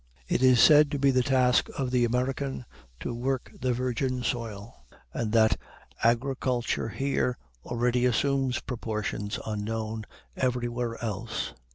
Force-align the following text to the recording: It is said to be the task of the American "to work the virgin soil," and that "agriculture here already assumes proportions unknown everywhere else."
It 0.27 0.41
is 0.41 0.59
said 0.59 0.89
to 0.89 0.97
be 0.97 1.11
the 1.11 1.21
task 1.21 1.69
of 1.77 1.91
the 1.91 2.05
American 2.05 2.65
"to 3.01 3.13
work 3.13 3.51
the 3.61 3.71
virgin 3.71 4.23
soil," 4.23 4.83
and 5.13 5.31
that 5.33 5.57
"agriculture 6.03 6.89
here 6.89 7.37
already 7.63 8.07
assumes 8.07 8.61
proportions 8.61 9.37
unknown 9.45 10.07
everywhere 10.35 10.97
else." 11.05 11.53